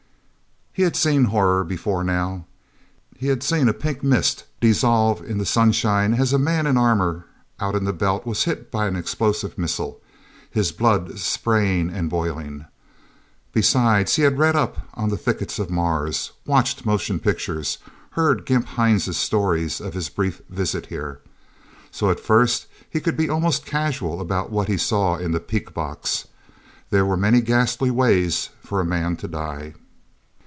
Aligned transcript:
He 0.73 0.83
had 0.83 0.95
seen 0.95 1.25
horror 1.25 1.65
before 1.65 2.01
now. 2.01 2.45
He 3.17 3.27
had 3.27 3.43
seen 3.43 3.67
a 3.67 3.73
pink 3.73 4.03
mist 4.03 4.45
dissolve 4.61 5.21
in 5.21 5.37
the 5.37 5.45
sunshine 5.45 6.13
as 6.13 6.31
a 6.31 6.39
man 6.39 6.65
in 6.65 6.77
armor 6.77 7.25
out 7.59 7.75
in 7.75 7.83
the 7.83 7.91
Belt 7.91 8.25
was 8.25 8.45
hit 8.45 8.71
by 8.71 8.87
an 8.87 8.95
explosive 8.95 9.57
missile, 9.57 9.99
his 10.49 10.71
blood 10.71 11.19
spraying 11.19 11.89
and 11.89 12.09
boiling. 12.09 12.67
Besides, 13.51 14.15
he 14.15 14.21
had 14.21 14.37
read 14.37 14.55
up 14.55 14.77
on 14.93 15.09
the 15.09 15.17
thickets 15.17 15.59
of 15.59 15.69
Mars, 15.69 16.31
watched 16.45 16.85
motion 16.85 17.19
pictures, 17.19 17.77
heard 18.11 18.45
Gimp 18.45 18.67
Hines' 18.67 19.17
stories 19.17 19.81
of 19.81 19.93
his 19.93 20.07
brief 20.07 20.41
visit 20.49 20.85
here. 20.85 21.19
So, 21.91 22.09
at 22.09 22.17
first, 22.21 22.67
he 22.89 23.01
could 23.01 23.17
be 23.17 23.27
almost 23.29 23.65
casual 23.65 24.21
about 24.21 24.51
what 24.53 24.69
he 24.69 24.77
saw 24.77 25.17
in 25.17 25.31
the 25.33 25.41
peek 25.41 25.73
box. 25.73 26.29
There 26.91 27.05
were 27.05 27.17
many 27.17 27.41
ghastly 27.41 27.91
ways 27.91 28.51
for 28.63 28.79
a 28.79 28.85
man 28.85 29.17
to 29.17 29.27
die. 29.27 29.73